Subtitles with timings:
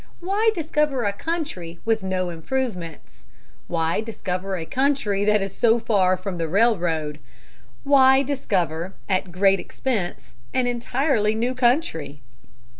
[0.19, 3.23] Why discover a country with no improvements?
[3.67, 7.19] Why discover a country that is so far from the railroad?
[7.83, 12.23] Why discover, at great expense, an entirely new country?